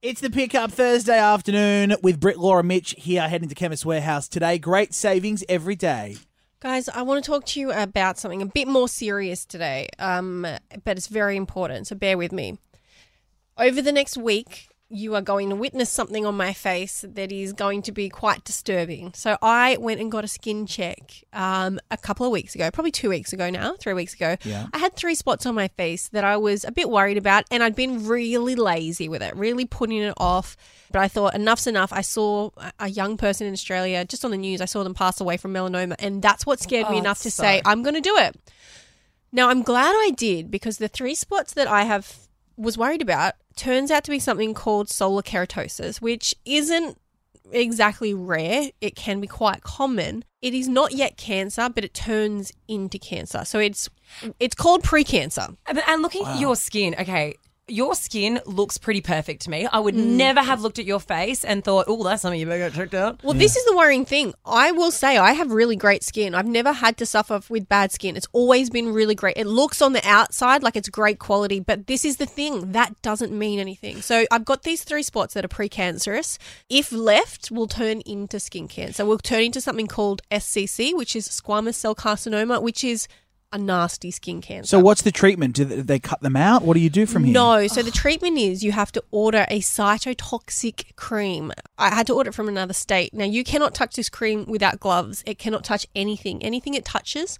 [0.00, 4.56] It's the pickup Thursday afternoon with Britt, Laura, Mitch here heading to Chemist Warehouse today.
[4.56, 6.18] Great savings every day.
[6.60, 10.42] Guys, I want to talk to you about something a bit more serious today, um,
[10.84, 12.58] but it's very important, so bear with me.
[13.56, 17.52] Over the next week, you are going to witness something on my face that is
[17.52, 19.12] going to be quite disturbing.
[19.14, 22.90] So, I went and got a skin check um, a couple of weeks ago, probably
[22.90, 24.36] two weeks ago now, three weeks ago.
[24.44, 24.66] Yeah.
[24.72, 27.62] I had three spots on my face that I was a bit worried about, and
[27.62, 30.56] I'd been really lazy with it, really putting it off.
[30.90, 31.92] But I thought enough's enough.
[31.92, 34.62] I saw a- a young person in Australia just on the news.
[34.62, 37.30] I saw them pass away from melanoma, and that's what scared me Oh, enough to
[37.30, 38.36] so- say I'm going to do it.
[39.32, 42.16] Now I'm glad I did because the three spots that I have
[42.58, 46.98] was worried about turns out to be something called solar keratosis, which isn't
[47.50, 48.70] exactly rare.
[48.80, 50.24] It can be quite common.
[50.42, 53.44] It is not yet cancer, but it turns into cancer.
[53.44, 53.88] So it's
[54.38, 55.56] it's called precancer.
[55.66, 57.34] And and looking at your skin, okay,
[57.68, 59.66] your skin looks pretty perfect to me.
[59.66, 60.04] I would mm.
[60.16, 62.94] never have looked at your face and thought, oh, that's something you better get checked
[62.94, 63.22] out.
[63.22, 64.34] Well, this is the worrying thing.
[64.44, 66.34] I will say I have really great skin.
[66.34, 68.16] I've never had to suffer with bad skin.
[68.16, 69.36] It's always been really great.
[69.36, 72.72] It looks on the outside like it's great quality, but this is the thing.
[72.72, 74.02] That doesn't mean anything.
[74.02, 76.38] So I've got these three spots that are precancerous.
[76.68, 79.04] If left, will turn into skin cancer.
[79.04, 83.08] Will turn into something called SCC, which is squamous cell carcinoma, which is
[83.52, 84.68] a nasty skin cancer.
[84.68, 85.54] So, what's the treatment?
[85.54, 86.62] Do they, cut them out?
[86.62, 87.32] What do you do from here?
[87.32, 91.52] No, so the treatment is you have to order a cytotoxic cream.
[91.76, 93.12] I had to order it from another state.
[93.14, 95.22] Now you cannot touch this cream without gloves.
[95.26, 96.42] It cannot touch anything.
[96.42, 97.38] Anything it touches,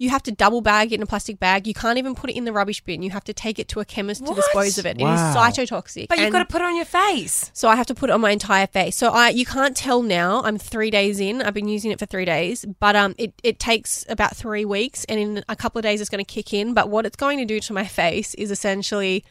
[0.00, 1.66] you have to double bag it in a plastic bag.
[1.66, 3.02] You can't even put it in the rubbish bin.
[3.02, 4.96] You have to take it to a chemist to dispose of it.
[4.96, 5.10] Wow.
[5.10, 6.08] It is cytotoxic.
[6.08, 7.50] But you've got to put it on your face.
[7.52, 8.96] so I have to put it on my entire face.
[8.96, 10.40] So I you can't tell now.
[10.42, 11.42] I'm three days in.
[11.42, 15.04] I've been using it for three days, but um, it it takes about three weeks,
[15.04, 16.72] and in a couple of days it's going to kick in.
[16.72, 19.22] But what it's going to do to my face is essentially.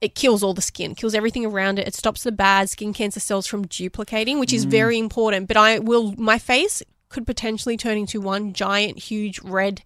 [0.00, 1.88] It kills all the skin, kills everything around it.
[1.88, 5.48] It stops the bad skin cancer cells from duplicating, which is very important.
[5.48, 9.82] But I will, my face could potentially turn into one giant, huge red,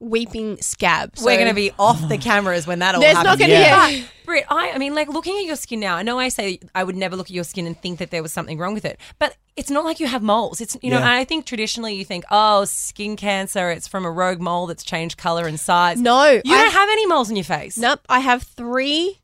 [0.00, 1.12] weeping scab.
[1.22, 3.30] We're going to be off the cameras when that all There's happens.
[3.32, 3.76] not going to Yeah.
[3.76, 4.00] Ah, be.
[4.02, 6.60] But, Britt, I, I mean, like looking at your skin now, I know I say
[6.74, 8.84] I would never look at your skin and think that there was something wrong with
[8.84, 10.60] it, but it's not like you have moles.
[10.60, 11.04] It's, you know, Yeah.
[11.06, 14.84] and I think traditionally you think, oh, skin cancer, it's from a rogue mole that's
[14.84, 15.98] changed color and size.
[16.00, 17.76] No, You I- don't have any moles in your face.
[17.78, 18.00] Nope.
[18.08, 19.18] I have three.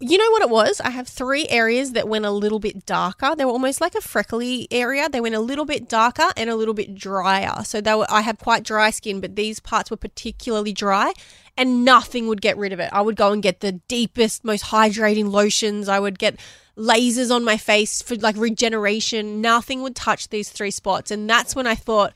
[0.00, 0.82] You know what it was?
[0.82, 3.34] I have three areas that went a little bit darker.
[3.34, 5.08] They were almost like a freckly area.
[5.08, 7.64] They went a little bit darker and a little bit drier.
[7.64, 11.14] So they were, I have quite dry skin, but these parts were particularly dry,
[11.56, 12.90] and nothing would get rid of it.
[12.92, 15.88] I would go and get the deepest, most hydrating lotions.
[15.88, 16.38] I would get
[16.76, 19.40] lasers on my face for like regeneration.
[19.40, 22.12] Nothing would touch these three spots, and that's when I thought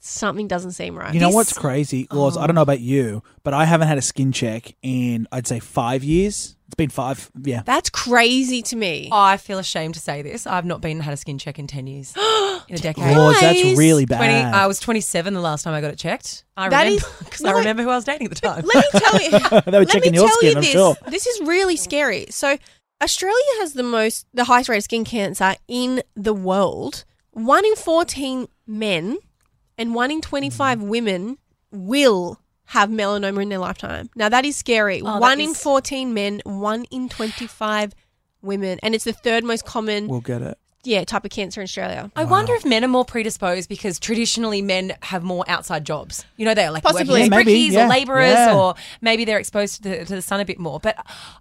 [0.00, 1.14] something doesn't seem right.
[1.14, 2.36] You know This- what's crazy, Laws?
[2.36, 2.62] I don't know oh.
[2.62, 6.56] about you, but I haven't had a skin check in, I'd say, five years.
[6.66, 7.30] It's been five.
[7.42, 7.62] Yeah.
[7.64, 9.08] That's crazy to me.
[9.12, 10.46] I feel ashamed to say this.
[10.46, 12.14] I've not been had a skin check in 10 years.
[12.68, 13.16] in a decade.
[13.16, 13.76] Laws, that's Guys.
[13.76, 14.54] really 20, bad.
[14.54, 16.44] I was 27 the last time I got it checked.
[16.56, 18.40] I That remember is- because no, I I- remember who I was dating at the
[18.40, 18.64] time.
[18.72, 19.30] Let me tell you.
[19.70, 20.70] They were let checking me your tell skin, you I'm this.
[20.72, 20.96] sure.
[21.08, 22.26] This is really scary.
[22.30, 22.56] So
[23.02, 27.04] Australia has the most, the highest rate of skin cancer in the world.
[27.32, 29.18] One in fourteen men
[29.80, 30.86] and one in twenty-five mm.
[30.86, 31.38] women
[31.72, 34.10] will have melanoma in their lifetime.
[34.14, 35.00] Now that is scary.
[35.00, 37.94] Oh, that one in is- fourteen men, one in twenty-five
[38.42, 40.58] women, and it's the third most common, We'll get it.
[40.82, 42.10] Yeah, type of cancer in Australia.
[42.16, 46.24] I wonder if men are more predisposed because traditionally men have more outside jobs.
[46.36, 47.04] You know, they're like Possibly.
[47.06, 48.56] working as Yeah, maybe, brickies yeah, or labourers, yeah.
[48.56, 50.80] or maybe they're exposed to the, to the sun a bit more.
[50.80, 50.96] But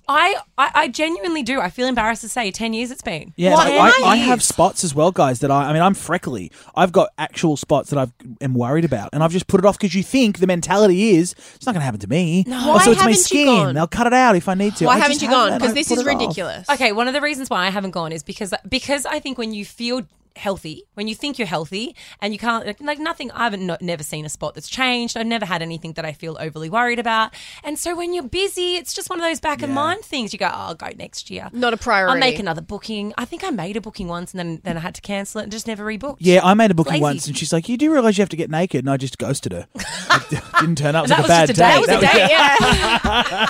[0.07, 1.61] I, I, I genuinely do.
[1.61, 3.33] I feel embarrassed to say, ten years it's been.
[3.37, 5.39] Yeah, Why- like, I, I have spots as well, guys.
[5.39, 6.51] That I, I mean, I'm freckly.
[6.75, 8.07] I've got actual spots that I
[8.41, 11.33] am worried about, and I've just put it off because you think the mentality is
[11.55, 12.43] it's not going to happen to me.
[12.47, 12.59] No.
[12.61, 13.45] Oh, Why so it's my skin.
[13.45, 13.75] gone?
[13.75, 14.85] They'll cut it out if I need to.
[14.85, 15.57] Why I haven't you gone?
[15.57, 16.07] Because this is it off.
[16.07, 16.69] ridiculous.
[16.69, 19.53] Okay, one of the reasons why I haven't gone is because because I think when
[19.53, 20.03] you feel
[20.35, 23.29] healthy, when you think you're healthy, and you can't like, like nothing.
[23.31, 25.17] I haven't not, never seen a spot that's changed.
[25.17, 27.33] I've never had anything that I feel overly worried about.
[27.61, 30.31] And so when you're busy, it's just one of those back of mind things.
[30.31, 31.49] You go, oh, I'll go next year.
[31.51, 32.13] Not a priority.
[32.13, 33.13] I'll make another booking.
[33.17, 35.43] I think I made a booking once, and then then I had to cancel it
[35.43, 36.17] and just never rebooked.
[36.19, 37.03] Yeah, I made a booking Lazy.
[37.03, 39.17] once, and she's like, "You do realize you have to get naked?" And I just
[39.17, 39.67] ghosted her.
[39.75, 40.23] I
[40.61, 41.01] didn't turn up.
[41.05, 42.13] It was And like a bad that was just a date.
[42.13, 42.27] date.
[42.29, 42.73] That was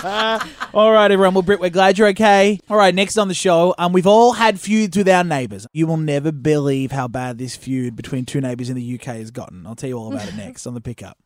[0.00, 0.66] That date, yeah.
[0.72, 1.34] All right, everyone.
[1.34, 2.60] Well, Britt, we're glad you're okay.
[2.70, 5.66] All right, next on the show, um, we've all had feuds with our neighbours.
[5.72, 9.32] You will never believe how bad this feud between two neighbours in the UK has
[9.32, 9.66] gotten.
[9.66, 11.18] I'll tell you all about it next on the pickup.